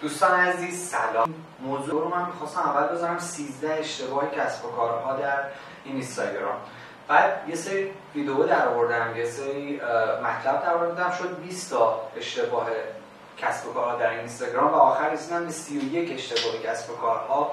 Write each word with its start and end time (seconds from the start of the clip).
دوستان 0.00 0.40
عزیز 0.40 0.88
سلام. 0.88 1.34
موضوع 1.60 2.04
رو 2.04 2.08
من 2.08 2.26
می‌خواستم 2.26 2.60
اول 2.60 2.96
بذارم 2.96 3.18
13 3.18 3.74
اشتباه 3.74 4.30
کسب 4.30 4.64
و 4.64 4.68
کارها 4.70 5.16
در 5.16 5.38
این 5.84 5.94
اینستاگرام. 5.94 6.56
بعد 7.08 7.48
یه 7.48 7.54
سری 7.54 7.90
ویدیو 8.14 8.46
در 8.46 8.68
آوردم 8.68 9.16
یه 9.16 9.24
سری 9.24 9.80
مطلب 10.22 10.62
در 10.62 10.74
آوردم. 10.74 11.10
شد 11.10 11.36
20 11.36 11.70
تا 11.70 12.00
اشتباه 12.16 12.66
کسب 13.38 13.68
و 13.68 13.72
کارها 13.72 13.96
در 13.96 14.10
اینستاگرام 14.10 14.72
و 14.72 14.76
آخر 14.76 15.10
رسیدم 15.10 15.44
به 15.44 15.52
31 15.52 16.12
اشتباه 16.12 16.62
کسب 16.62 16.90
و 16.90 16.96
کارها 16.96 17.52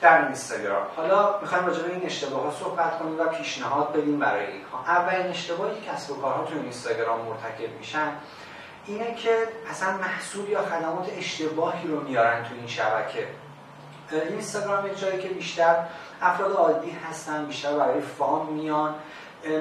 در 0.00 0.24
اینستاگرام. 0.24 0.86
حالا 0.96 1.40
می‌خوایم 1.40 1.66
راجع 1.66 1.82
به 1.82 1.92
این 1.92 2.06
اشتباه 2.06 2.42
ها 2.42 2.50
صحبت 2.50 2.98
کنیم 2.98 3.20
و 3.20 3.24
پیشنهاد 3.24 3.92
بدیم 3.92 4.18
برای 4.18 4.46
اینها. 4.46 4.84
اولین 4.86 5.26
اشتباهی 5.26 5.80
که 5.80 5.90
کسب 5.90 6.10
و 6.10 6.20
کارها 6.20 6.44
تو 6.44 6.54
اینستاگرام 6.54 7.20
مرتکب 7.20 7.78
میشن 7.78 8.12
اینه 8.86 9.14
که 9.14 9.48
اصلا 9.70 9.96
محصول 9.96 10.48
یا 10.48 10.62
خدمات 10.62 11.08
اشتباهی 11.18 11.88
رو 11.88 12.00
میارن 12.00 12.44
تو 12.44 12.54
این 12.54 12.66
شبکه. 12.66 13.26
اینستاگرام 14.28 14.86
یک 14.86 15.00
جایی 15.00 15.22
که 15.22 15.28
بیشتر 15.28 15.76
افراد 16.22 16.52
عادی 16.52 16.90
هستن 16.90 17.46
بیشتر 17.46 17.76
برای 17.76 18.00
فام 18.00 18.52
میان. 18.52 18.94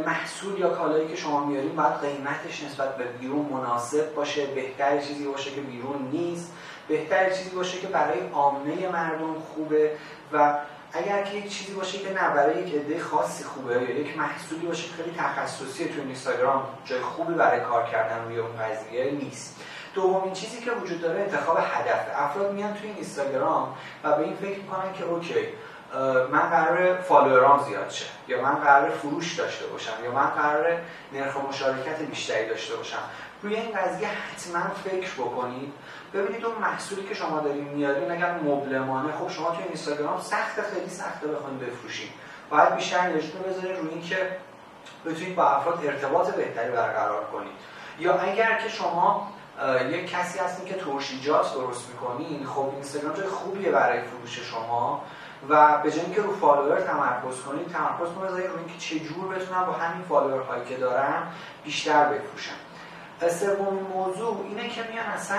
محصول 0.06 0.60
یا 0.60 0.70
کالایی 0.70 1.08
که 1.08 1.16
شما 1.16 1.46
میاریم 1.46 1.76
باید 1.76 1.94
قیمتش 1.94 2.64
نسبت 2.64 2.98
به 2.98 3.04
بیرون 3.04 3.46
مناسب 3.46 4.16
باشه 4.16 4.46
بهتر 4.46 4.98
چیزی 4.98 5.26
باشه 5.26 5.52
که 5.52 5.62
بیرون 5.62 6.10
نیست 6.12 6.54
بهتر 6.88 7.30
چیزی 7.30 7.50
باشه 7.50 7.80
که 7.80 7.88
برای 7.88 8.20
عامه 8.34 8.88
مردم 8.88 9.34
خوبه 9.34 9.92
و 10.34 10.54
اگر 10.94 11.24
که 11.24 11.38
یک 11.38 11.58
چیزی 11.58 11.74
باشه 11.74 11.98
که 11.98 12.14
نه 12.14 12.30
برای 12.30 12.62
یک 12.62 12.76
عده 12.76 13.00
خاصی 13.00 13.44
خوبه 13.44 13.74
یا 13.74 14.00
یک 14.00 14.18
محصولی 14.18 14.68
باشه 14.68 14.94
خیلی 14.98 15.16
تخصصی 15.18 15.86
تو 15.86 16.02
اینستاگرام 16.02 16.68
جای 16.86 17.02
خوبی 17.02 17.34
برای 17.34 17.60
کار 17.60 17.84
کردن 17.84 18.24
روی 18.26 18.40
اون 18.40 18.52
قضیه 18.58 19.12
نیست. 19.12 19.56
دومین 19.94 20.34
چیزی 20.34 20.62
که 20.62 20.72
وجود 20.72 21.02
داره 21.02 21.20
انتخاب 21.20 21.58
هدف. 21.58 22.08
افراد 22.16 22.54
میان 22.54 22.74
توی 22.74 22.90
اینستاگرام 22.90 23.76
و 24.04 24.12
به 24.12 24.24
این 24.24 24.36
فکر 24.36 24.58
می‌کنن 24.58 24.94
که 24.98 25.04
اوکی 25.04 25.48
من 26.32 26.50
قرار 26.50 27.02
فالوورام 27.02 27.64
زیاد 27.64 27.90
شه 27.90 28.06
یا 28.28 28.42
من 28.42 28.56
قرار 28.56 28.90
فروش 28.90 29.36
داشته 29.36 29.68
باشم 29.68 29.94
یا 30.04 30.12
من 30.12 30.28
قرار 30.28 30.78
نرخ 31.14 31.38
مشارکت 31.38 32.02
بیشتری 32.02 32.50
داشته 32.50 32.76
باشم. 32.76 33.04
روی 33.44 33.56
این 33.56 33.78
قضیه 33.78 34.08
حتما 34.08 34.62
فکر 34.84 35.12
بکنید. 35.14 35.74
ببینید 36.14 36.46
اون 36.46 36.58
محصولی 36.58 37.04
که 37.04 37.14
شما 37.14 37.40
دارین 37.40 37.64
میارین 37.64 38.12
اگر 38.12 38.32
مبلمانه 38.32 39.14
خب 39.14 39.30
شما 39.30 39.52
توی 39.52 39.64
اینستاگرام 39.64 40.22
سخت 40.22 40.62
خیلی 40.74 40.90
سخته 40.90 41.28
بخواید 41.28 41.60
بفروشید 41.60 42.10
باید 42.50 42.76
بیشتر 42.76 43.00
انرژیتون 43.00 43.42
بذارید 43.42 43.78
روی 43.78 43.90
اینکه 43.90 44.38
بتونید 45.06 45.36
با 45.36 45.44
افراد 45.44 45.86
ارتباط 45.86 46.36
بهتری 46.36 46.72
برقرار 46.72 47.24
کنید. 47.26 47.54
یا 48.00 48.14
اگر 48.14 48.62
که 48.64 48.70
شما 48.70 49.32
یک 49.90 50.12
کسی 50.12 50.40
هستین 50.40 50.66
که 50.66 50.76
ترشیجات 50.76 51.54
درست 51.54 51.90
می‌کنین 51.90 52.46
خب 52.46 52.70
اینستاگرام 52.74 53.14
جای 53.14 53.28
خوبیه 53.28 53.72
برای 53.72 54.02
فروش 54.02 54.40
شما 54.40 55.02
و 55.50 55.78
به 55.78 55.92
جای 55.92 56.02
اینکه 56.02 56.22
رو 56.22 56.36
فالوور 56.36 56.82
تمرکز 56.82 57.42
کنید 57.42 57.68
تمرکز 57.68 58.14
کنید 58.14 58.32
روی 58.32 58.42
اینکه 58.42 58.78
چجور 58.80 59.36
بتونم 59.36 59.66
با 59.66 59.74
همین 59.74 60.04
فالوورهایی 60.04 60.66
که 60.66 60.76
دارم 60.76 61.32
بیشتر 61.64 62.06
بفروشم 62.06 62.56
سومین 63.30 63.84
موضوع 63.94 64.46
اینه 64.50 64.70
که 64.70 64.82
میان 64.92 65.06
اصلا 65.06 65.38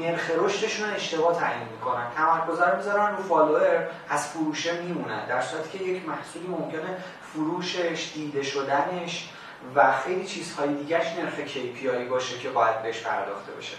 نرخ 0.00 0.30
رشدشون 0.38 0.88
رو 0.88 0.94
اشتباه 0.94 1.40
تعیین 1.40 1.68
می‌کنن. 1.72 2.06
تمرکز 2.16 2.60
رو 2.60 2.76
می‌ذارن 2.76 3.16
رو 3.16 3.22
فالوور 3.22 3.86
از 4.08 4.28
فروشه 4.28 4.80
میمونن. 4.80 5.26
در 5.26 5.40
صورتی 5.40 5.78
که 5.78 5.84
یک 5.84 6.08
محصولی 6.08 6.46
ممکنه 6.46 6.96
فروشش 7.32 8.12
دیده 8.14 8.42
شدنش 8.42 9.28
و 9.74 9.92
خیلی 9.92 10.26
چیزهای 10.26 10.74
دیگهش 10.74 11.06
نرخ 11.06 11.34
KPI 11.34 12.10
باشه 12.10 12.38
که 12.38 12.48
باید 12.48 12.82
بهش 12.82 13.02
پرداخته 13.02 13.52
بشه. 13.52 13.76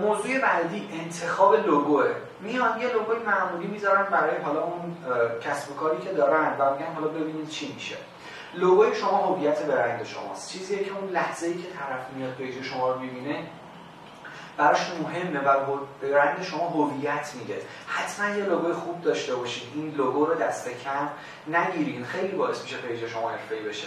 موضوع 0.00 0.38
بعدی 0.38 0.88
انتخاب 0.92 1.54
لوگوه. 1.54 2.06
میان 2.40 2.80
یه 2.80 2.92
لوگوی 2.92 3.18
معمولی 3.18 3.66
می‌ذارن 3.66 4.04
برای 4.10 4.36
حالا 4.36 4.62
اون 4.62 4.96
کسب 5.40 5.70
و 5.70 5.74
کاری 5.74 5.98
که 5.98 6.12
دارن 6.12 6.56
و 6.58 6.72
میگن 6.72 6.92
حالا 6.94 7.08
ببینید 7.08 7.48
چی 7.48 7.72
میشه. 7.72 7.96
لوگوی 8.54 8.94
شما 8.94 9.16
هویت 9.16 9.62
برند 9.62 10.04
شماست. 10.04 10.52
چیزی 10.52 10.84
که 10.84 10.92
اون 10.92 11.10
لحظه 11.10 11.46
ای 11.46 11.54
که 11.54 11.68
طرف 11.68 12.10
میاد 12.16 12.34
پیج 12.34 12.62
شما 12.62 12.92
رو 12.92 13.00
می‌بینه 13.00 13.46
براش 14.56 14.90
مهمه 15.02 15.40
و 15.40 15.76
برند 16.02 16.42
شما 16.42 16.68
هویت 16.68 17.32
میده 17.34 17.62
حتما 17.86 18.36
یه 18.36 18.44
لوگوی 18.44 18.72
خوب 18.72 19.02
داشته 19.02 19.34
باشید 19.34 19.68
این 19.74 19.94
لوگو 19.94 20.26
رو 20.26 20.34
دست 20.34 20.68
کم 20.68 21.08
نگیرین. 21.48 22.04
خیلی 22.04 22.36
باعث 22.36 22.62
میشه 22.62 22.76
پیج 22.76 23.06
شما 23.06 23.30
حرفه‌ای 23.30 23.62
بشه. 23.62 23.86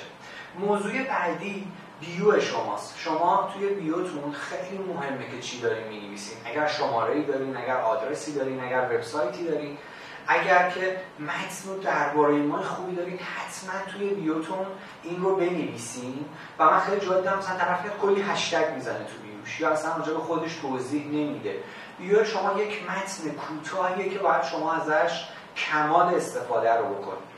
موضوع 0.60 1.04
بعدی 1.04 1.68
بیو 2.02 2.40
شماست. 2.40 2.96
شما 2.98 3.50
توی 3.54 3.70
بیوتون 3.70 4.32
خیلی 4.32 4.84
مهمه 4.84 5.30
که 5.32 5.40
چی 5.42 5.62
دارین 5.62 5.88
می‌نویسین. 5.88 6.38
اگر 6.46 6.68
شماره 6.68 7.14
ای 7.14 7.24
دارین 7.24 7.58
اگر 7.58 7.78
آدرسی 7.78 8.34
دارین 8.34 8.64
اگر 8.64 8.90
وبسایتی 8.92 9.44
دارین. 9.44 9.78
اگر 10.28 10.70
که 10.70 10.98
متن 11.20 11.70
رو 11.70 11.80
درباره 11.80 12.34
ما 12.34 12.62
خوبی 12.62 12.96
دارین 12.96 13.20
حتما 13.20 13.92
توی 13.92 14.10
بیوتون 14.10 14.66
این 15.04 15.22
رو 15.22 15.36
بنویسین. 15.36 16.26
و 16.60 16.64
من 16.64 16.80
خیلی 16.80 17.06
جایی 17.06 17.24
دارم 17.24 17.38
مثلا 17.38 17.58
طرف 17.58 18.00
کلی 18.02 18.22
هشتگ 18.22 18.74
می‌زنه 18.76 18.98
تو 18.98 19.22
بیوش 19.24 19.60
یا 19.60 19.70
اصلا 19.70 19.94
اونجا 19.94 20.14
به 20.14 20.20
خودش 20.20 20.56
توضیح 20.56 21.06
نمیده. 21.06 21.56
بیو 22.00 22.24
شما 22.24 22.62
یک 22.62 22.84
متن 22.90 23.30
کوتاهیه 23.30 24.10
که 24.10 24.20
باید 24.20 24.44
شما 24.44 24.74
ازش 24.74 25.28
کمال 25.58 26.16
استفاده 26.16 26.74
رو 26.74 26.86
بکنید. 26.86 27.30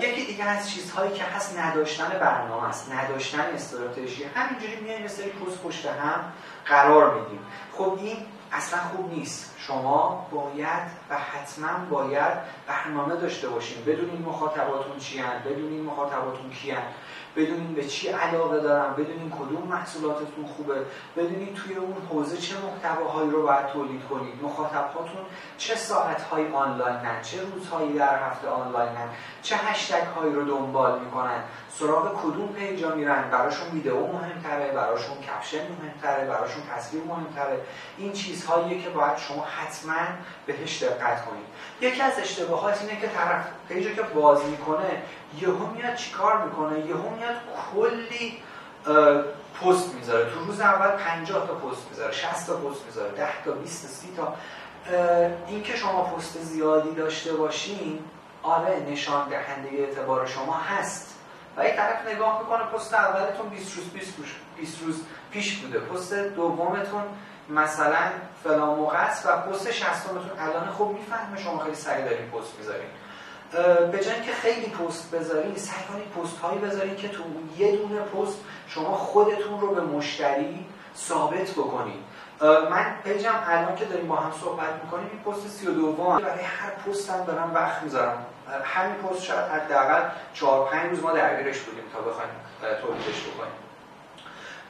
یکی 0.00 0.24
دیگه 0.24 0.44
از 0.44 0.70
چیزهایی 0.70 1.12
که 1.12 1.24
هست 1.24 1.58
نداشتن 1.58 2.08
برنامه 2.08 2.68
است. 2.68 2.92
نداشتن 2.92 3.40
استراتژی 3.40 4.24
همینجوری 4.24 4.76
میایم 4.76 5.02
یه 5.02 5.08
سری 5.08 5.30
پست 5.30 5.62
پشت 5.62 5.86
هم 5.86 6.32
قرار 6.66 7.14
میدیم 7.14 7.40
خب 7.72 7.98
این 8.02 8.16
اصلا 8.52 8.80
خوب 8.80 9.12
نیست. 9.12 9.54
شما 9.58 10.26
باید 10.30 10.88
و 11.10 11.18
حتما 11.18 11.68
باید 11.90 12.32
برنامه 12.66 13.16
داشته 13.16 13.48
باشین. 13.48 13.84
بدونین 13.84 14.22
مخاطباتون 14.22 14.98
چی 14.98 15.18
هن 15.18 15.38
بدونین 15.44 15.84
مخاطباتون 15.84 16.50
هن 16.52 16.82
بدونین 17.36 17.74
به 17.74 17.84
چی 17.84 18.08
علاقه 18.08 18.60
دارن 18.60 18.92
بدونین 18.92 19.30
کدوم 19.30 19.62
محصولاتتون 19.68 20.46
خوبه 20.56 20.74
بدونین 21.16 21.54
توی 21.54 21.74
اون 21.74 21.96
حوزه 22.10 22.36
چه 22.36 22.54
محتواهایی 22.58 23.30
رو 23.30 23.42
باید 23.42 23.66
تولید 23.66 24.04
کنید 24.10 24.42
مخاطباتون 24.42 25.20
چه 25.58 25.74
ساعتهایی 25.74 26.52
آنلاینن 26.52 27.22
چه 27.22 27.38
روزهایی 27.42 27.92
در 27.92 28.30
هفته 28.30 28.48
آنلاینن 28.48 29.08
چه 29.42 29.56
هشتگ 29.56 30.06
هایی 30.16 30.34
رو 30.34 30.44
دنبال 30.44 31.00
می‌کنن 31.00 31.42
سراغ 31.78 32.22
کدوم 32.22 32.52
پیجا 32.52 32.94
میرن 32.94 33.30
براشون 33.30 33.68
ویدئو 33.72 34.12
مهمتره 34.12 34.72
براشون 34.72 35.16
کپشن 35.16 35.58
مهمتره 35.58 36.28
براشون 36.28 36.62
تصویر 36.76 37.02
مهمتره 37.04 37.60
این 37.98 38.12
چیزهاییه 38.12 38.82
که 38.82 38.90
باید 38.90 39.16
شما 39.18 39.44
حتما 39.44 39.94
بهش 40.46 40.82
دقت 40.82 41.24
کنید. 41.24 41.44
یکی 41.80 42.02
از 42.02 42.18
اشتباهات 42.18 42.82
اینه 42.82 43.00
که 43.00 43.08
طرف 43.08 43.46
پیجو 43.68 43.94
که 43.94 44.02
باز 44.02 44.44
می‌کنه 44.44 45.02
یهو 45.40 45.66
میاد 45.66 45.94
چیکار 45.94 46.44
می‌کنه 46.44 46.78
یهو 46.80 47.10
میاد 47.24 47.36
کلی 47.74 48.42
پست 49.60 49.94
می‌ذاره. 49.94 50.30
تو 50.30 50.44
روز 50.44 50.60
اول 50.60 50.96
50 50.96 51.46
تا 51.46 51.54
پست 51.54 51.90
می‌ذاره 51.90 52.12
60 52.12 52.46
تا 52.46 52.56
پست 52.56 52.84
می‌ذاره 52.86 53.10
10 53.10 53.28
تا 53.44 53.52
20 53.52 53.82
تا 53.82 53.88
30 53.88 54.16
تا. 54.16 54.34
این 55.46 55.62
که 55.62 55.76
شما 55.76 56.02
پست 56.02 56.38
زیادی 56.38 56.94
داشته 56.94 57.32
باشین 57.32 57.98
آره 58.42 58.86
نشان 58.90 59.28
دهنده 59.28 59.68
اعتبار 59.68 60.26
شما 60.26 60.52
هست. 60.54 61.14
و 61.56 61.68
یک 61.68 61.76
طرف 61.76 62.08
نگاه 62.08 62.38
می‌کنه 62.38 62.64
پست 62.64 62.94
اولتون 62.94 63.48
20 63.48 63.76
روز 63.76 63.84
20 64.56 64.82
روز 64.82 65.02
پیش 65.30 65.58
بوده. 65.58 65.78
پست 65.78 66.14
دومتون 66.14 67.02
مثلا 67.48 68.10
فلان 68.44 68.68
موقع 68.68 68.98
است 68.98 69.26
و 69.26 69.28
پست 69.36 69.70
60 69.70 69.86
الان 70.38 70.66
خوب 70.66 70.98
می‌فهمه 70.98 71.40
شما 71.40 71.58
خیلی 71.58 71.76
سریع 71.76 72.04
دارین 72.04 72.30
پست 72.30 72.58
می‌ذارین 72.58 72.88
به 73.92 73.98
که 73.98 74.32
خیلی 74.42 74.66
پست 74.66 75.10
بذارین 75.10 75.56
سعی 75.56 75.84
کنید 75.84 76.08
پست 76.08 76.38
هایی 76.38 76.58
بذارین 76.58 76.96
که 76.96 77.08
تو 77.08 77.22
یه 77.58 77.76
دونه 77.76 78.00
پست 78.00 78.38
شما 78.68 78.96
خودتون 78.96 79.60
رو 79.60 79.74
به 79.74 79.80
مشتری 79.80 80.66
ثابت 80.96 81.50
بکنید 81.50 82.04
من 82.40 82.94
پیجم 83.04 83.34
الان 83.46 83.76
که 83.76 83.84
داریم 83.84 84.08
با 84.08 84.16
هم 84.16 84.32
صحبت 84.40 84.68
می‌کنیم 84.84 85.10
این 85.12 85.34
پست 85.34 85.48
32 85.48 85.92
برای 85.92 86.44
هر 86.44 86.70
پست 86.70 87.10
هم 87.10 87.24
دارم 87.24 87.54
وقت 87.54 87.82
می‌ذارم. 87.82 88.26
همین 88.64 88.94
پست 88.94 89.22
شاید 89.22 89.50
حداقل 89.50 90.02
4 90.34 90.70
5 90.70 90.90
روز 90.90 91.02
ما 91.02 91.12
درگیرش 91.12 91.58
بودیم 91.60 91.84
تا 91.92 92.00
بخوایم 92.00 92.30
تولیدش 92.60 93.22
بکنیم. 93.22 93.52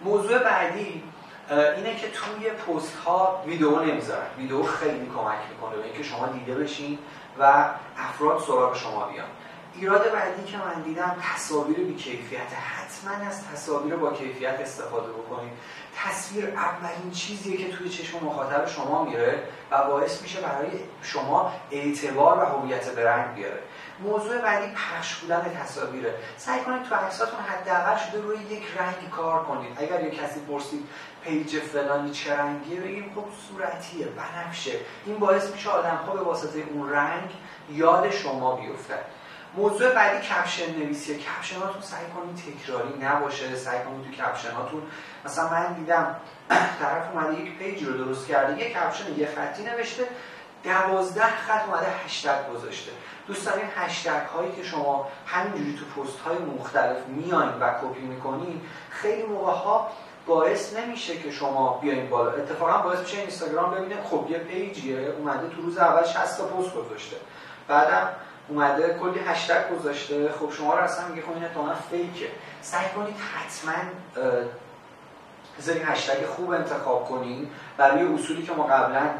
موضوع 0.01 0.39
بعدی 0.39 1.03
اینه 1.51 1.97
که 1.97 2.07
توی 2.11 2.51
پست 2.51 2.97
ها 2.97 3.43
ویدیو 3.47 3.81
نمی‌ذارن 3.81 4.27
ویدیو 4.39 4.63
خیلی 4.63 5.11
کمک 5.17 5.39
می‌کنه 5.51 5.77
به 5.77 5.85
اینکه 5.85 6.03
شما 6.03 6.27
دیده 6.27 6.55
بشین. 6.55 6.99
و 7.39 7.65
افراد 7.99 8.43
سراغ 8.47 8.77
شما 8.77 9.09
بیان. 9.09 9.27
ایراد 9.75 10.13
بعدی 10.13 10.45
که 10.45 10.57
من 10.59 10.83
دیدم 10.83 11.17
تصاویر 11.35 11.77
بی 11.77 11.95
کیفیت 11.95 12.41
حتما 12.41 13.27
از 13.27 13.49
تصاویر 13.49 13.97
با 13.97 14.13
کیفیت 14.13 14.61
استفاده 14.61 15.13
بکنید. 15.13 15.53
تصویر 15.97 16.45
اولین 16.45 17.11
چیزیه 17.13 17.57
که 17.57 17.77
توی 17.77 17.89
چشم 17.89 18.25
مخاطب 18.25 18.67
شما 18.67 19.05
میره 19.05 19.43
و 19.71 19.85
باعث 19.85 20.23
میشه 20.23 20.41
برای 20.41 20.71
شما 21.03 21.53
اعتبار 21.71 22.39
و 22.39 22.45
هویت 22.45 22.91
برند 22.91 23.35
بیاره. 23.35 23.63
موضوع 24.01 24.39
بعدی 24.39 24.73
پخش 24.75 25.15
بودن 25.15 25.43
تصاویره. 25.63 26.15
سعی 26.37 26.61
کنید 26.61 26.83
تو 26.83 26.95
عکساتون 26.95 27.41
حداقل 27.41 27.97
شده 27.97 28.21
روی 28.21 28.37
یک 28.37 28.63
رنگ 28.79 29.11
کار 29.11 29.45
کنید. 29.45 29.71
اگر 29.77 30.05
یک 30.07 30.21
کسی 30.21 30.41
پرسید 30.41 30.89
پیج 31.25 31.59
فلانی 31.59 32.11
چه 32.11 32.37
رنگیه 32.37 32.81
بگیم 32.81 33.13
خب 33.15 33.25
صورتیه 33.49 34.07
بنفشه. 34.07 34.73
این 35.07 35.19
باعث 35.19 35.51
میشه 35.51 35.71
آدم 35.71 35.97
ها 35.97 36.13
به 36.13 36.21
واسطه 36.21 36.65
اون 36.73 36.91
رنگ 36.91 37.31
یاد 37.71 38.11
شما 38.11 38.57
بیفتن 38.57 38.99
موضوع 39.57 39.95
بعدی 39.95 40.27
کپشن 40.27 40.71
نویسیه. 40.71 41.19
کپشناتون 41.19 41.83
سعی 41.83 42.07
کنید 42.07 42.37
تکراری 42.37 42.99
نباشه. 43.01 43.57
سعی 43.57 43.79
کنید 43.85 44.05
تو 44.05 44.23
کپشناتون 44.23 44.83
مثلا 45.25 45.49
من 45.51 45.73
دیدم 45.73 46.17
طرف 46.81 47.11
اومده 47.13 47.41
یک 47.41 47.59
پیج 47.59 47.85
رو 47.85 48.05
درست 48.05 48.27
کرده. 48.27 48.63
یک 48.63 48.73
کپشن 48.73 49.19
یه 49.19 49.29
خطی 49.37 49.63
نوشته. 49.63 50.09
دوازده 50.65 51.27
خط 51.27 51.69
اومده 51.69 51.87
هشتگ 52.05 52.49
گذاشته. 52.55 52.93
دوستان 53.27 53.59
این 53.59 53.69
هشتگ 53.77 54.27
هایی 54.35 54.53
که 54.53 54.63
شما 54.63 55.09
همینجوری 55.27 55.79
تو 55.79 56.03
پست 56.03 56.19
های 56.19 56.39
مختلف 56.39 56.97
میاین 57.09 57.51
و 57.61 57.71
کپی 57.83 58.01
می‌کنین 58.01 58.61
خیلی 58.91 59.23
موقع 59.23 59.53
ها 59.53 59.91
باعث 60.27 60.77
نمیشه 60.77 61.19
که 61.19 61.31
شما 61.31 61.79
بیاین 61.83 62.11
بالا. 62.11 62.33
اتفاقا 62.33 62.79
باعث 62.79 62.99
میشه 62.99 63.19
اینستاگرام 63.19 63.75
ببینه 63.75 64.03
خب 64.11 64.27
یه 64.31 64.39
پیجیه 64.39 65.15
اومده 65.19 65.49
تو 65.49 65.63
روز 65.63 65.79
اول 65.79 66.05
60 66.05 66.39
تا 66.39 66.45
پست 66.45 66.75
گذاشته. 66.75 67.17
بعدم 67.69 68.09
اومده 68.49 68.99
کلی 69.03 69.21
هشتگ 69.21 69.79
گذاشته. 69.79 70.33
خب 70.41 70.53
شما 70.53 70.75
رو 70.75 70.81
اصلا 70.81 71.09
میگه 71.09 71.23
خب 71.23 71.33
این 71.35 71.45
احتمالاً 71.45 71.75
fake 71.75 72.11
ه. 72.11 72.29
سعی 72.63 72.89
کنید 72.89 73.17
حتما 73.35 73.75
بذارین 75.59 75.83
هشتگ 75.85 76.27
خوب 76.27 76.51
انتخاب 76.51 77.09
کنین. 77.09 77.51
برای 77.77 78.15
اصولی 78.15 78.43
که 78.43 78.53
ما 78.53 78.65
قبلا 78.65 79.11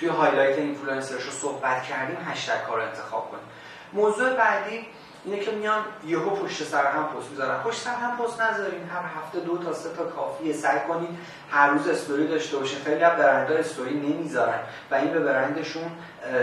توی 0.00 0.08
highlight 0.08 0.58
influencer 0.58 1.11
ش 1.11 1.22
رو 1.22 1.30
صحبت 1.30 1.82
کردیم 1.82 2.16
هشتگ 2.30 2.64
ها 2.68 2.74
رو 2.74 2.82
انتخاب 2.82 3.30
کنیم. 3.30 3.44
موضوع 3.92 4.30
بعدی 4.30 4.86
اینه 5.24 5.40
که 5.40 5.50
میان 5.50 5.84
یهو 6.06 6.30
پشت 6.30 6.62
سر 6.62 6.86
هم 6.86 7.04
پست 7.04 7.30
می‌ذارن 7.30 7.62
پشت 7.62 7.80
سر 7.80 7.94
هم 7.94 8.16
پست 8.16 8.40
نذارین 8.40 8.88
هر 8.88 9.02
هفته 9.18 9.40
دو 9.40 9.58
تا 9.58 9.72
سه 9.72 9.88
تا 9.88 10.04
کافیه. 10.04 10.52
سعی 10.52 10.80
کنید 10.88 11.18
هر 11.50 11.68
روز 11.68 11.88
استوری 11.88 12.28
داشته 12.28 12.56
باشین. 12.56 12.78
خیلی 12.78 13.04
از 13.04 13.18
برندها 13.18 13.56
استوری 13.56 13.94
نمی‌ذارن 13.94 14.58
و 14.90 14.94
این 14.94 15.12
به 15.12 15.20
برندشون 15.20 15.90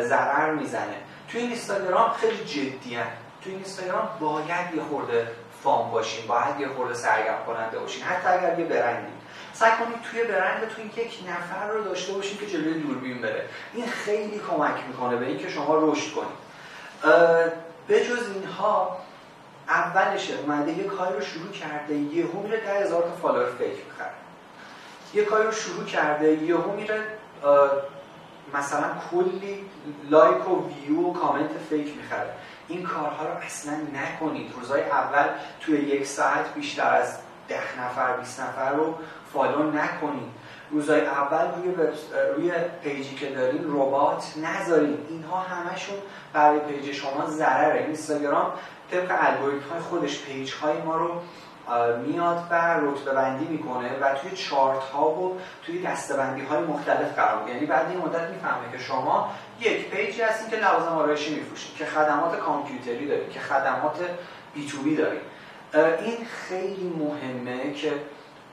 ضرر 0.02 0.52
می‌زنه. 0.52 0.96
توی 1.28 1.42
اینستاگرام 1.42 2.12
خیلی 2.12 2.46
جدی 2.46 2.96
هن. 2.96 3.08
توی 3.44 3.54
اینستاگرام 3.54 4.10
باید 4.20 4.76
یه 4.76 4.82
خورده 4.90 5.28
فام 5.64 5.92
باشین 5.92 6.28
باید 6.28 6.60
یه 6.60 6.68
خورده 6.68 6.94
سرگرم 6.94 7.46
کننده 7.48 7.80
باشین. 7.80 8.04
حتی 8.04 8.28
اگر 8.28 8.60
یه 8.60 8.66
برندی 8.66 9.13
سعی 9.64 9.72
کنید 9.72 10.02
توی 10.12 10.24
برندتون 10.24 10.86
یک 10.86 11.20
نفر 11.30 11.68
رو 11.68 11.84
داشته 11.84 12.14
باشین 12.14 12.38
که 12.38 12.48
جلوی 12.48 12.80
دوربین 12.80 13.22
بره. 13.22 13.46
این 13.74 13.88
خیلی 13.88 14.42
کمک 14.50 14.76
می‌کنه 14.88 15.16
به 15.16 15.26
اینکه 15.26 15.50
شما 15.50 15.78
رشد 15.82 16.14
کنید. 16.14 16.38
به 17.88 18.06
جز 18.06 18.28
اینها 18.34 18.98
اولشه 19.68 20.34
اومده 20.34 20.72
یه 20.72 20.84
کاری 20.84 21.16
رو 21.16 21.22
شروع 21.22 21.52
کرده 21.52 21.94
یهو 21.96 22.42
میره 22.42 22.60
ده 22.60 22.74
هزار 22.74 23.02
تا 23.02 23.16
فالوور 23.22 23.46
فیک 23.46 23.68
می‌خره 23.68 24.14
یه 25.14 25.26
کاری 25.26 25.44
رو 25.44 25.52
شروع 25.52 25.86
کرده 25.86 26.34
یهو 26.34 26.72
میره 26.72 27.04
مثلا 28.54 28.86
کلی 29.12 29.66
لایک 30.10 30.50
و 30.50 30.70
ویو 30.70 31.00
و 31.00 31.14
کامنت 31.14 31.52
fake 31.70 31.98
می‌خره. 31.98 32.34
این 32.68 32.84
کارها 32.84 33.26
رو 33.26 33.34
اصلا 33.46 33.74
نکنید. 33.74 34.54
روزای 34.56 34.82
اول 34.82 35.28
توی 35.62 35.78
یک 35.78 36.06
ساعت 36.06 36.54
بیشتر 36.54 36.96
از 36.96 37.18
ده 37.48 37.82
نفر 37.82 38.18
20 38.18 38.40
نفر 38.40 38.74
رو 38.74 38.96
فالو 39.34 39.72
نکنید 39.72 40.34
روزای 40.72 41.02
اول 41.02 41.46
روی, 41.56 41.76
روی 42.36 42.52
پیجی 42.84 43.16
که 43.16 43.30
دارین 43.30 43.64
ربات 43.68 44.34
نذارین. 44.38 44.98
اینها 45.10 45.40
همشون 45.40 45.96
برای 46.34 46.60
پیج 46.60 46.92
شما 46.92 47.26
ضرره. 47.26 47.80
اینستاگرام 47.80 48.54
طبق 48.92 49.12
الگوریتم 49.12 49.70
های 49.70 49.80
خودش 49.80 50.22
پیج 50.22 50.54
های 50.54 50.82
ما 50.82 50.98
رو 50.98 51.22
میاد 52.08 52.44
و 52.52 52.80
رتبه 52.82 53.12
بندی 53.12 53.46
می‌کنه 53.46 54.00
و 54.02 54.14
توی 54.14 54.32
چارت 54.32 54.84
ها 54.84 55.10
و 55.10 55.38
توی 55.66 55.82
دسته‌بندی 55.82 56.42
های 56.42 56.64
مختلف 56.64 57.16
قرار 57.16 57.50
یعنی 57.50 57.66
بعد 57.66 57.90
این 57.90 58.00
مدت 58.00 58.30
می‌فهمه 58.30 58.72
که 58.72 58.78
شما 58.78 59.30
یک 59.60 59.90
page 59.90 60.15
ی 60.15 60.22
هستین 60.22 60.50
که 60.50 60.56
لوازم 60.56 60.92
آرایشی 60.92 61.36
میفروشین 61.36 61.76
که 61.78 61.86
خدمات 61.86 62.40
کامپیوتری 62.40 63.08
دارین 63.08 63.30
که 63.30 63.40
خدمات 63.40 63.96
B2B 64.54 64.96
دارین. 64.96 65.22
این 65.74 66.26
خیلی 66.26 66.94
مهمه 66.98 67.74
که 67.74 67.92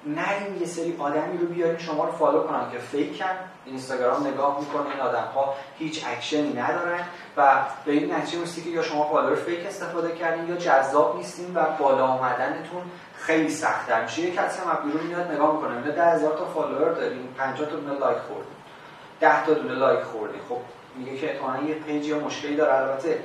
نریم 0.07 0.61
یه 0.61 0.67
سری 0.67 0.97
آدمی 0.99 1.39
رو 1.39 1.47
بیارین 1.47 1.79
شما 1.79 2.05
رو 2.05 2.13
follow 2.13 2.43
کنن 2.43 2.71
که 2.73 2.79
فیکن 2.79 3.25
اینستاگرام 3.67 4.27
نگاه 4.27 4.61
می‌کنه 4.61 4.91
این 4.91 5.01
آدم 5.01 5.29
ها 5.35 5.55
هیچ 5.79 6.05
اکشنی 6.07 6.53
ندارن 6.53 7.01
و 7.37 7.49
به 7.85 7.93
این 7.93 8.15
نتیجه 8.15 8.39
می‌رسی 8.39 8.63
که 8.63 8.71
یا 8.71 8.83
شما 8.83 9.05
فالوور 9.13 9.35
fake 9.35 9.67
استفاده 9.67 10.15
کردین 10.15 10.49
یا 10.49 10.57
جذاب 10.57 11.17
نیستین 11.17 11.55
و 11.55 11.65
بالا 11.79 12.07
آمدنتون 12.07 12.83
خیلی 13.19 13.51
سخته 13.51 14.03
میشه. 14.03 14.21
یک 14.21 14.35
کسی 14.35 14.61
هم 14.61 14.79
بیرون 14.85 15.07
میاد 15.07 15.33
نگاه 15.33 15.55
می‌کنه 15.55 15.79
میاد 15.79 15.95
ده 15.95 16.05
هزار 16.05 16.39
تا 16.39 16.45
follower 16.45 16.93
داریم 16.93 17.35
50 17.39 17.69
تا 17.69 17.77
دونه 17.77 17.99
like 17.99 18.19
خوردیم 18.19 18.57
10 19.21 19.47
تا 19.47 19.55
دونه 19.55 19.75
like 19.75 20.01
خوردیم 20.01 20.41
خب 20.49 20.61
میگه 20.97 21.17
که 21.17 21.33
احتمالاً 21.33 21.63
یه 21.63 21.75
page 21.75 22.07
یا 22.07 22.19
مشکلی 22.19 22.57
داره. 22.57 22.75
البته 22.75 23.19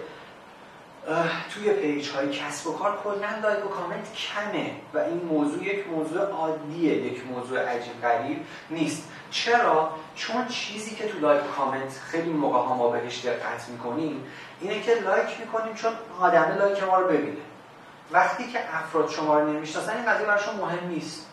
توی 1.53 1.73
page 1.73 2.09
های 2.09 2.29
کسب 2.29 2.67
و 2.67 2.77
کار 2.77 2.99
کلا 3.03 3.27
like 3.43 3.65
و 3.65 3.67
کامنت 3.67 4.13
کمه 4.13 4.71
و 4.93 4.97
این 4.97 5.21
موضوع 5.21 5.63
یک 5.63 5.87
موضوع 5.87 6.21
عادیه 6.21 6.93
یک 6.93 7.25
موضوع 7.25 7.59
عجیب 7.59 8.01
غریب 8.01 8.45
نیست. 8.69 9.09
چرا؟ 9.31 9.91
چون 10.15 10.47
چیزی 10.47 10.95
که 10.95 11.07
تو 11.07 11.19
like 11.19 11.43
و 11.43 11.47
کامنت 11.47 11.99
خیلی 12.11 12.29
موقع 12.29 12.57
ها 12.57 12.75
ما 12.75 12.89
بهش 12.89 13.25
دقت 13.25 13.69
می‌کنیم 13.69 14.23
اینه 14.61 14.81
که 14.81 14.95
like 14.95 15.39
می‌کنیم 15.39 15.73
چون 15.73 15.91
آدم 16.21 16.55
like 16.59 16.83
ما 16.83 16.99
رو 16.99 17.07
ببینه. 17.07 17.41
وقتی 18.11 18.51
که 18.51 18.59
افراد 18.75 19.09
شما 19.09 19.39
رو 19.39 19.53
نمی‌شناسن 19.53 19.97
این 19.97 20.05
قضیه 20.05 20.25
براشون 20.25 20.55
مهم 20.55 20.87
نیست. 20.87 21.27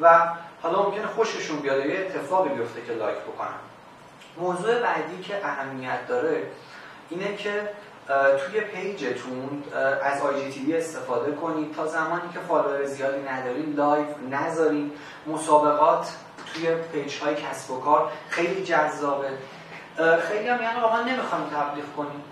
و 0.00 0.28
حالا 0.62 0.82
ممکنه 0.82 1.06
خوششون 1.06 1.58
بیاد 1.58 1.86
یه 1.86 1.98
اتفاقی 1.98 2.48
بیفته 2.48 2.82
که 2.82 2.92
like 2.92 3.18
بکنن. 3.18 3.48
موضوع 4.36 4.78
بعدی 4.78 5.22
که 5.22 5.46
اهمیت 5.46 6.06
داره 6.06 6.42
اینه 7.10 7.36
که 7.36 7.68
توی 8.38 8.60
page 8.60 9.18
تون 9.18 9.62
از 10.02 10.22
آی 10.22 10.76
استفاده 10.76 11.32
کنید. 11.32 11.76
تا 11.76 11.86
زمانی 11.86 12.32
که 12.32 12.38
follower 12.48 12.84
زیادی 12.84 13.22
ندارین 13.28 13.74
live 13.74 14.06
نذارین 14.30 14.92
مسابقات 15.26 16.08
توی 16.54 16.74
page 16.74 17.18
های 17.18 17.34
کسب 17.34 17.70
و 17.70 17.80
کار 17.80 18.12
خیلی 18.28 18.64
جذابه. 18.64 19.28
خیلی 20.28 20.48
هم 20.48 20.62
یعنی 20.62 20.80
واقعا 20.80 21.02
نمی‌خوام 21.02 21.50
تبلیغ 21.50 21.84
کنیم. 21.96 22.24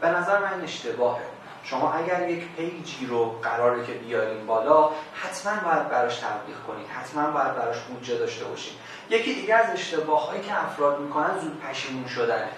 به 0.00 0.08
نظر 0.08 0.38
من 0.38 0.60
اشتباهه. 0.64 1.22
شما 1.64 1.92
اگر 1.92 2.28
یک 2.28 2.48
پیجی 2.56 3.06
رو 3.06 3.30
قراره 3.42 3.86
که 3.86 3.92
بیارین 3.92 4.46
بالا 4.46 4.90
حتما 5.14 5.70
باید 5.70 5.88
براش 5.88 6.16
تبلیغ 6.16 6.56
کنید. 6.66 6.86
حتما 6.88 7.30
باید 7.30 7.54
براش 7.54 7.78
بودجه 7.78 8.18
داشته 8.18 8.44
باشید. 8.44 8.72
یکی 9.10 9.34
دیگه 9.34 9.54
از 9.54 9.70
اشتباه 9.70 10.28
هایی 10.28 10.42
که 10.42 10.64
افراد 10.64 11.00
می‌کنن 11.00 11.38
زود 11.38 11.60
پشیمون 11.60 12.08
شدنه. 12.08 12.48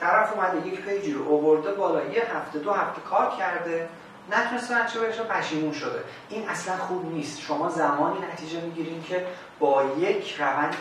طرف 0.00 0.32
اومده 0.32 0.68
یک 0.68 0.80
پیجی 0.80 1.12
رو 1.12 1.28
اوورده 1.28 1.72
بالا. 1.72 2.04
یه 2.04 2.22
هفته 2.36 2.58
دو 2.58 2.72
هفته 2.72 3.00
کار 3.00 3.32
کرده. 3.38 3.88
نتونسته 4.32 4.82
نتیجه 4.82 5.00
بهش 5.00 5.20
پشیمون 5.20 5.72
شده. 5.72 6.04
این 6.28 6.48
اصلا 6.48 6.76
خوب 6.76 7.12
نیست. 7.12 7.40
شما 7.40 7.68
زمانی 7.68 8.18
نتیجه 8.32 8.60
می‌گیرین 8.60 9.02
که 9.02 9.26
با 9.58 9.84
یک 9.98 10.36
روند 10.38 10.76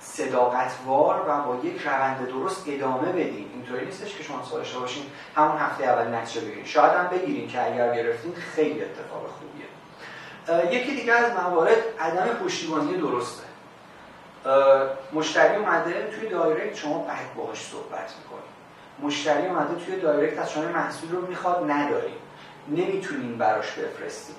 صداقتوار 0.00 1.24
و 1.28 1.42
با 1.42 1.56
یک 1.64 1.80
روند 1.86 2.28
درست 2.28 2.64
ادامه 2.68 3.12
بدین. 3.12 3.50
اینطوری 3.54 3.86
نیستش 3.86 4.16
که 4.16 4.22
شما 4.22 4.48
داشته 4.52 4.78
باشین 4.78 5.02
همون 5.36 5.58
هفته 5.58 5.84
اول 5.84 6.14
نتیجه 6.14 6.40
بگیرین. 6.40 6.64
شاید 6.64 6.92
هم 6.92 7.06
بگیرین 7.06 7.48
که 7.48 7.66
اگر 7.66 7.94
گرفتین 7.96 8.34
خیلی 8.34 8.82
اتفاق 8.82 9.26
خوبیه. 9.26 9.66
یکی 10.72 10.96
دیگه 10.96 11.12
از 11.12 11.32
موارد 11.32 11.78
عدم 12.00 12.26
پشتیبانی 12.44 12.96
درسته. 12.96 13.51
مشتری 15.12 15.56
اومده 15.56 16.10
توی 16.16 16.28
دایرکت 16.28 16.76
شما 16.76 16.98
بد 16.98 17.34
باهاش 17.36 17.58
صحبت 17.58 18.14
می‌کنید 18.22 18.52
مشتری 19.02 19.46
اومده 19.46 19.84
توی 19.84 20.00
دایرکت 20.00 20.38
از 20.38 20.52
شما 20.52 20.64
محصول 20.64 21.10
رو 21.10 21.26
می‌خواد 21.26 21.70
نداریم 21.70 22.16
نمی‌تونیم 22.68 23.38
براش 23.38 23.72
بفرستیم. 23.72 24.36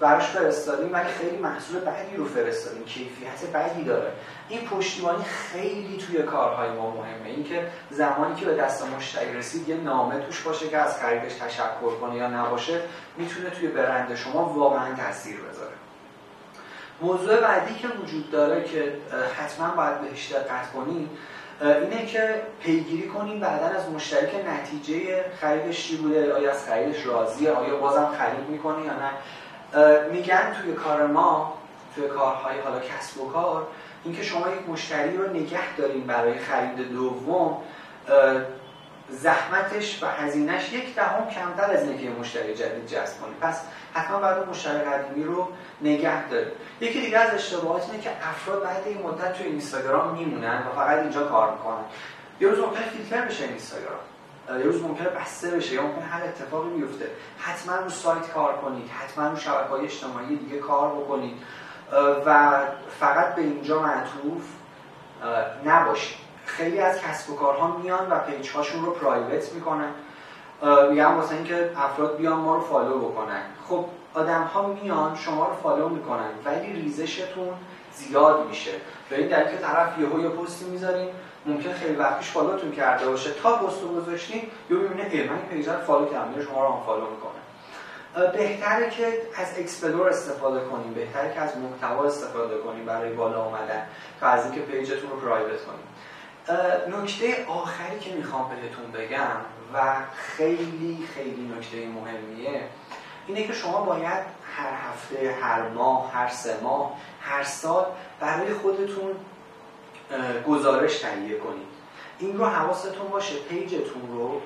براش 0.00 0.26
فرستادیم 0.26 0.92
ولی 0.92 1.08
خیلی 1.08 1.36
محصول 1.36 1.80
بدی 1.80 2.16
رو 2.16 2.24
فرستادیم. 2.28 2.84
کیفیت 2.84 3.50
بدی 3.54 3.84
داره. 3.84 4.12
این 4.48 4.68
پشتیبانی 4.68 5.24
خیلی 5.24 5.98
توی 5.98 6.22
کارهای 6.22 6.70
ما 6.70 6.90
مهمه. 6.90 7.28
اینکه 7.28 7.66
زمانی 7.90 8.34
که 8.34 8.46
به 8.46 8.54
دست 8.54 8.86
مشتری 8.96 9.36
رسید 9.36 9.68
یه 9.68 9.76
نامه 9.76 10.20
توش 10.20 10.40
باشه 10.40 10.68
که 10.68 10.78
از 10.78 11.00
خریدش 11.00 11.34
تشکر 11.34 11.94
کنه 12.00 12.16
یا 12.16 12.28
نباشه 12.28 12.80
می‌تونه 13.16 13.50
توی 13.50 13.68
برند 13.68 14.14
شما 14.14 14.44
واقعا 14.44 14.94
تاثیر 14.94 15.36
بذاره. 15.40 15.74
موضوع 17.00 17.40
بعدی 17.40 17.74
که 17.74 17.88
وجود 17.88 18.30
داره 18.30 18.64
که 18.64 18.92
حتما 19.38 19.68
باید 19.68 20.00
بهش 20.00 20.32
دقت 20.32 20.72
کنیم 20.72 21.10
اینه 21.60 22.06
که 22.06 22.42
پیگیری 22.62 23.08
کنیم 23.08 23.40
بعدا 23.40 23.66
از 23.66 23.90
مشتری 23.90 24.26
که 24.26 24.48
نتیجه 24.48 25.24
خریدش 25.40 25.88
چی 25.88 25.96
بوده 25.96 26.34
آیا 26.34 26.50
از 26.50 26.66
خریدش 26.66 27.06
راضیه 27.06 27.50
آیا 27.50 27.76
بازم 27.76 28.08
خرید 28.18 28.48
می‌کنه 28.48 28.84
یا 28.84 28.92
نه. 28.92 29.10
میگن 30.10 30.56
توی 30.62 30.72
کار 30.72 31.06
ما 31.06 31.58
توی 31.94 32.08
کارهای 32.08 32.60
حالا 32.60 32.80
کسب 32.80 33.20
و 33.20 33.30
کار 33.30 33.66
اینکه 34.04 34.22
شما 34.22 34.48
یک 34.48 34.68
مشتری 34.68 35.16
رو 35.16 35.30
نگه 35.30 35.76
داریم 35.76 36.06
برای 36.06 36.38
خرید 36.38 36.92
دوم 36.92 37.56
زحمتش 39.10 40.02
و 40.02 40.06
هزینهش 40.06 40.72
یک 40.72 40.94
دهم 40.94 41.30
کمتر 41.30 41.70
از 41.70 41.82
اینکه 41.82 42.10
مشتری 42.10 42.54
جدید 42.54 42.86
جذب 42.86 43.20
کنید 43.20 43.36
پس 43.40 43.60
حتما 43.94 44.18
باید 44.18 44.48
مشتری 44.48 44.78
قدیمی 44.78 45.24
رو 45.24 45.48
نگه 45.82 46.28
دارید 46.28 46.52
یکی 46.80 47.00
دیگه 47.00 47.18
از 47.18 47.34
اشتباهات 47.34 47.90
اینه 47.90 48.02
که 48.02 48.10
افراد 48.10 48.62
بعد 48.62 48.82
این 48.86 49.02
مدت 49.02 49.32
توی 49.38 49.46
اینستاگرام 49.46 50.14
میمونن 50.14 50.58
و 50.66 50.72
فقط 50.76 50.98
اینجا 50.98 51.26
کار 51.26 51.52
می‌کنن. 51.52 51.84
یه 52.40 52.48
روز 52.48 52.58
ممکنه 52.58 52.86
فیلتر 52.86 53.20
بشه 53.20 53.44
اینستاگرام. 53.44 54.00
یه 54.48 54.64
روز 54.64 54.82
ممکنه 54.82 55.08
بسته 55.08 55.50
بشه 55.50 55.74
یا 55.74 55.82
ممکنه 55.82 56.04
هر 56.04 56.24
اتفاقی 56.24 56.68
بیفته. 56.68 57.06
حتما 57.38 57.76
رو 57.76 57.90
سایت 57.90 58.32
کار 58.32 58.56
کنید. 58.56 58.90
حتما 58.90 59.28
رو 59.28 59.36
شبکه 59.36 59.68
های 59.68 59.84
اجتماعی 59.84 60.36
دیگه 60.36 60.58
کار 60.58 60.90
بکنید. 60.90 61.34
و 62.26 62.60
فقط 63.00 63.34
به 63.34 63.42
اینجا 63.42 63.82
معطوف 63.82 64.42
نباشید. 65.64 66.23
خیلی 66.46 66.80
از 66.80 67.00
کسب 67.00 67.30
و 67.30 67.36
کارها 67.36 67.76
میان 67.76 68.10
و 68.10 68.18
page 68.18 68.50
هاشون 68.50 68.84
رو 68.84 68.92
private 68.92 69.52
می‌کنن. 69.52 69.90
میگم 70.90 71.16
واسه 71.16 71.34
اینکه 71.34 71.70
افراد 71.76 72.16
بیان 72.16 72.38
ما 72.38 72.54
رو 72.54 72.60
follow 72.60 72.98
بکنن. 72.98 73.42
خب 73.68 73.84
آدم 74.14 74.42
ها 74.42 74.66
میان 74.66 75.16
شما 75.16 75.46
رو 75.46 75.54
follow 75.54 75.88
می‌کنن 75.88 76.30
ولی 76.44 76.72
ریزشتون 76.72 77.48
زیاد 77.94 78.46
میشه. 78.48 78.70
به 79.10 79.18
این 79.18 79.28
دلیل 79.28 79.48
که 79.48 79.56
طرف 79.56 79.98
یهو 79.98 80.20
یه 80.20 80.28
پستی 80.28 80.64
می‌ذاریم 80.64 81.08
ممکن 81.46 81.72
خیلی 81.72 81.94
وقتش 81.94 82.30
follow 82.30 82.58
تون 82.58 82.72
کرده 82.72 83.06
باشه. 83.06 83.30
تا 83.32 83.56
پست 83.56 83.82
رو 83.82 83.88
گذاشتین 83.88 84.42
یا 84.70 84.76
ببینه 84.76 85.08
ای 85.10 85.28
من 85.28 85.38
page 85.50 85.68
رو 85.68 85.78
follow 85.78 86.06
کردم 86.06 86.42
شما 86.42 86.66
رو 86.66 86.72
هم 86.72 86.80
follow 86.86 87.10
می‌کنه 87.10 87.44
بهتره 88.32 88.90
که 88.90 89.22
از 89.36 89.58
explore 89.58 90.08
استفاده 90.08 90.60
کنیم. 90.60 90.94
بهتره 90.94 91.34
که 91.34 91.40
از 91.40 91.56
محتوا 91.56 92.04
استفاده 92.04 92.58
کنیم 92.58 92.84
برای 92.84 93.12
بالا 93.12 93.44
اومدن 93.44 93.86
تا 94.20 94.26
از 94.26 94.44
اینکه 94.44 94.60
page 94.60 94.89
تون 94.89 95.10
رو 95.10 95.16
private 95.16 95.64
کنیم. 95.64 95.86
نکته 96.88 97.46
آخری 97.46 97.98
که 98.00 98.12
می‌خوام 98.14 98.50
بهتون 98.50 98.92
بگم 98.92 99.36
و 99.74 99.94
خیلی 100.14 101.08
خیلی 101.14 101.52
نکته 101.58 101.86
مهمیه 101.86 102.60
اینه 103.26 103.46
که 103.46 103.52
شما 103.52 103.80
باید 103.80 104.24
هر 104.56 104.72
هفته، 104.88 105.36
هر 105.42 105.68
ماه، 105.68 106.12
هر 106.12 106.28
سه 106.28 106.60
ماه، 106.62 106.92
هر 107.20 107.44
سال 107.44 107.86
برای 108.20 108.54
خودتون 108.54 109.16
گزارش 110.48 110.98
تهیه 110.98 111.38
کنید. 111.38 111.66
این 112.18 112.38
رو 112.38 112.44
حواستون 112.44 113.08
باشه 113.08 113.34
page 113.38 113.75
تون 113.75 114.02
رو. 114.08 114.40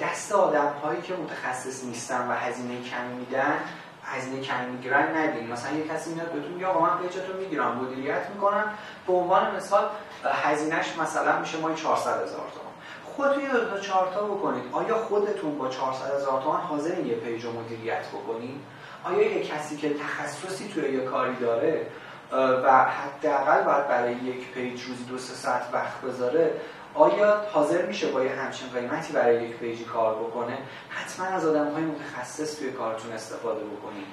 دست 0.00 0.32
آدم 0.32 0.72
هایی 0.82 1.02
که 1.02 1.14
متخصص 1.14 1.84
نیستن 1.84 2.28
و 2.28 2.32
هزینه 2.32 2.82
کمی 2.82 3.14
میدن 3.14 3.60
هزینه 4.06 4.40
کمی 4.40 4.66
می‌گیرن 4.66 5.16
ندین. 5.16 5.52
مثلا 5.52 5.76
یه 5.76 5.88
کسی 5.88 6.14
میاد 6.14 6.32
بهتون 6.32 6.52
میگه 6.52 6.66
آقا 6.66 6.80
من 6.80 6.98
page 6.98 7.20
تون 7.20 7.36
می‌گیرم 7.36 7.76
مدیریت 7.76 8.30
می‌کنم. 8.34 8.74
به 9.06 9.12
عنوان 9.12 9.56
مثال 9.56 9.84
هزینهش 10.24 10.86
مثلا 11.02 11.38
میشه 11.38 11.58
ماهی 11.58 11.74
400 11.74 12.10
هزار 12.10 12.26
تومان. 12.26 12.74
خودتون 13.04 13.42
یه 13.42 13.48
دو 13.48 13.70
تا 13.70 13.80
چارتا 13.80 14.24
بکنید. 14.24 14.64
آیا 14.72 14.98
خودتون 14.98 15.58
با 15.58 15.68
400 15.68 16.14
هزار 16.14 16.42
تومان 16.42 16.60
حاضرین 16.60 17.06
یه 17.06 17.14
page 17.14 17.44
رو 17.44 17.60
مدیریت 17.60 18.08
بکنید 18.08 18.60
آیا 19.04 19.38
یه 19.38 19.42
کسی 19.44 19.76
که 19.76 19.94
تخصصی 19.94 20.68
توی 20.68 20.92
یه 20.92 21.04
کاری 21.04 21.36
داره 21.36 21.86
و 22.32 22.84
حداقل 22.84 23.62
باید 23.62 23.88
برای 23.88 24.12
یک 24.12 24.52
page 24.52 24.82
روزی 24.82 25.04
دو 25.04 25.18
سه 25.18 25.34
ساعت 25.34 25.62
وقت 25.72 26.00
بذاره 26.00 26.52
آیا 26.96 27.40
حاضر 27.52 27.86
میشه 27.86 28.08
با 28.08 28.24
یه 28.24 28.30
همچین 28.30 28.68
قیمتی 28.68 29.12
برای 29.12 29.44
یک 29.44 29.56
page 29.56 29.78
ی 29.78 29.84
کار 29.84 30.14
بکنه؟ 30.14 30.58
حتما 30.88 31.26
از 31.26 31.46
آدم 31.46 31.72
های 31.72 31.82
متخصص 31.82 32.58
توی 32.58 32.72
کارتون 32.72 33.12
استفاده 33.12 33.60
بکنید. 33.64 34.06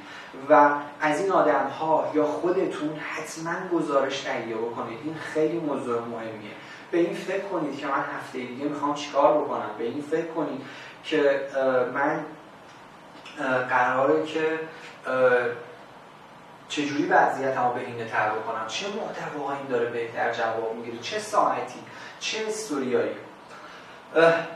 و 0.49 0.71
از 1.01 1.21
این 1.21 1.31
آدم 1.31 1.67
ها 1.79 2.11
یا 2.13 2.25
خودتون 2.25 2.95
حتما 2.95 3.79
گزارش 3.79 4.21
تهیه 4.21 4.55
بکنید. 4.55 4.99
این 5.03 5.15
خیلی 5.15 5.59
موضوع 5.59 6.01
مهمیه. 6.01 6.51
به 6.91 6.97
این 6.97 7.13
فکر 7.13 7.43
کنید 7.43 7.77
که 7.77 7.87
من 7.87 8.03
هفته 8.17 8.37
دیگه 8.37 8.65
می‌خوام 8.65 8.93
چیکار 8.93 9.43
بکنم. 9.43 9.69
به 9.77 9.83
این 9.83 10.01
فکر 10.01 10.27
کنید 10.27 10.61
که 11.03 11.41
من 11.93 12.25
قراره 13.69 14.25
که 14.25 14.59
چجوری 16.75 17.05
وضعیت 17.05 17.55
ها 17.55 17.69
به 17.69 17.79
این 17.79 18.07
تر 18.07 18.29
بکنم 18.29 18.67
چه 18.67 18.85
محتوایی 18.87 19.67
داره 19.69 19.85
بهتر 19.85 20.33
جواب 20.33 20.75
می‌گیره 20.75 20.97
چه 20.97 21.19
ساعتی؟ 21.19 21.79
چه 22.19 22.37
استوریایی؟ 22.47 23.15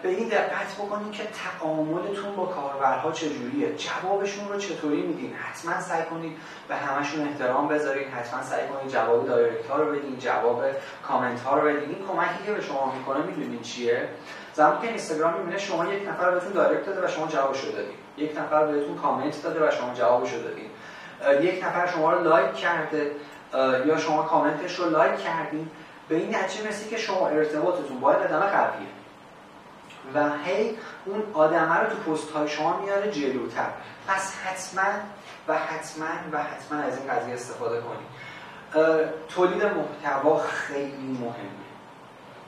به 0.01 0.09
این 0.09 0.27
دقت 0.27 0.75
بکنید 0.75 1.11
که 1.11 1.23
تعاملتون 1.23 2.35
با 2.35 2.45
کاربرها 2.45 3.11
چجوریه؟ 3.11 3.75
جوابشون 3.75 4.49
رو 4.49 4.59
چطوری 4.59 5.01
میدین؟ 5.01 5.33
حتما 5.33 5.81
سعی 5.81 6.03
کنید 6.03 6.37
به 6.67 6.75
همشون 6.75 7.27
احترام 7.27 7.67
بذارید 7.67 8.07
حتما 8.07 8.43
سعی 8.43 8.67
کنید 8.67 8.91
جواب 8.91 9.27
دایرکت 9.27 9.67
ها 9.69 9.77
رو 9.77 9.91
بدین 9.91 10.19
جواب 10.19 10.63
کامنت 11.03 11.41
ها 11.41 11.59
رو 11.59 11.67
بدین. 11.67 11.89
این 11.89 12.07
کمکی 12.07 12.45
که 12.45 12.53
به 12.53 12.61
شما 12.61 12.93
می‌کنه 12.97 13.25
می‌دونید 13.25 13.61
چیه؟ 13.61 14.09
زمانی 14.53 14.81
که 14.81 14.87
اینستاگرام 14.87 15.33
می‌بینه 15.33 15.57
شما 15.57 15.93
یک 15.93 16.09
نفر 16.09 16.31
بهتون 16.31 16.51
direct 16.51 16.85
داده 16.85 17.05
و 17.05 17.07
شما 17.07 17.27
جوابش 17.27 17.61
رو 17.65 17.71
دادید 17.71 17.95
یک 18.17 18.37
نفر 18.37 18.65
بهتون 18.65 18.97
کامنت 18.97 19.43
داده 19.43 19.67
و 19.67 19.71
شما 19.71 19.93
جوابش 19.93 20.33
رو 20.33 20.41
دادید 20.43 20.66
یک 21.41 21.63
نفر 21.63 21.87
شما 21.87 22.13
رو 22.13 22.23
like 22.23 22.53
کرده 22.53 23.11
یا 23.85 23.97
شما 23.97 24.23
کامنتش 24.23 24.75
رو 24.75 24.89
like 24.89 25.19
کردین. 25.19 25.69
به 26.09 26.15
این 26.15 26.35
نتیجه 26.35 26.67
می‌رسه 26.67 26.89
که 26.89 26.97
شما 26.97 27.27
ارتباطتون 27.27 27.99
با 27.99 28.05
این 28.05 28.17
آدم 28.17 28.39
قویه 28.39 28.87
و 30.13 30.29
هی 30.45 30.77
اون 31.05 31.23
آدمه 31.33 31.75
رو 31.79 31.87
تو 31.89 32.11
پست 32.11 32.31
های 32.31 32.47
شما 32.47 32.77
میاره 32.77 33.11
جلوتر. 33.11 33.69
پس 34.07 34.35
حتما 34.35 34.91
و 35.47 35.57
حتما 35.57 36.05
و 36.31 36.43
حتما 36.43 36.79
از 36.79 36.97
این 36.97 37.13
قضیه 37.13 37.33
استفاده 37.33 37.81
کنید 37.81 38.07
تولید 39.29 39.63
محتوا 39.63 40.37
خیلی 40.37 41.17
مهمه. 41.21 41.67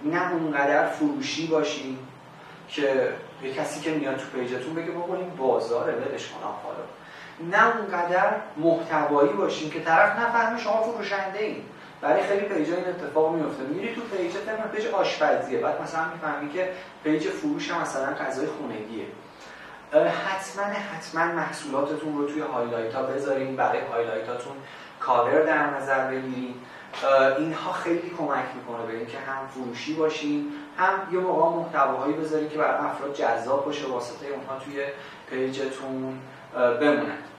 نه 0.03 0.31
اونقدر 0.33 0.87
فروشی 0.87 1.47
باشین 1.47 1.99
که 2.67 3.13
یه 3.43 3.53
کسی 3.53 3.81
که 3.81 3.91
میاد 3.91 4.17
تو 4.17 4.25
page 4.25 4.53
تون 4.53 4.73
بگه 4.73 4.89
این 4.89 5.35
بازاره 5.37 5.93
ولش 5.93 6.27
کنم 6.27 6.53
حالا 6.63 6.83
نه 7.51 7.77
اونقدر 7.77 8.31
محتوایی 8.57 9.33
باشین 9.33 9.69
که 9.69 9.79
طرف 9.79 10.19
نفهمه 10.19 10.59
شما 10.59 10.81
فروشنده‌این 10.81 11.63
برای 12.01 12.23
خیلی 12.23 12.45
page 12.45 12.69
ا 12.69 12.75
این 12.75 12.85
اتفاق 12.87 13.35
میفته. 13.35 13.63
میری 13.63 13.95
تو 13.95 14.01
پیج 14.01 14.33
ترم 14.45 14.69
پیج 14.75 14.87
آشپزیه. 14.87 15.59
بعد 15.59 15.81
مثلا 15.81 16.01
می‌فهمی 16.13 16.51
که 16.53 16.69
page 17.03 17.27
فروش 17.27 17.71
مثلا 17.71 18.13
غذای 18.13 18.47
خونگیه. 18.47 19.05
حتما 20.27 20.63
حتما 20.63 21.25
محصولاتتون 21.25 22.17
رو 22.17 22.27
توی 22.27 22.41
highlight 22.41 22.95
ها 22.95 23.03
بذارین 23.03 23.55
برای 23.55 23.79
highlight 23.79 24.35
اتون 24.35 24.53
cover 24.99 25.41
در 25.41 25.69
نظر 25.69 26.07
بگیرین. 26.07 26.53
اینها 27.37 27.71
خیلی 27.71 28.11
کمک 28.17 28.45
می‌کنه 28.55 28.85
به 28.87 28.97
اینکه 28.97 29.17
هم 29.17 29.47
فروشی 29.47 29.93
باشین 29.93 30.51
هم 30.77 30.93
یه 31.11 31.19
موقع 31.19 31.57
محتواهایی 31.57 32.13
بذارین 32.13 32.49
که 32.49 32.57
برای 32.57 32.85
افراد 32.85 33.13
جذاب 33.13 33.65
باشه 33.65 33.87
واسطه 33.87 34.27
اونها 34.27 34.59
توی 34.65 34.83
پیجتون 35.29 36.19
بمونن. 36.81 37.17